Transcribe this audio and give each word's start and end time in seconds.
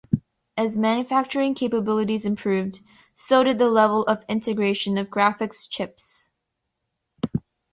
As 0.57 0.79
manufacturing 0.79 1.53
capabilities 1.53 2.25
improved, 2.25 2.79
so 3.13 3.43
did 3.43 3.59
the 3.59 3.69
level 3.69 4.01
of 4.07 4.23
integration 4.27 4.97
of 4.97 5.09
graphics 5.11 5.69
chips. 5.69 6.27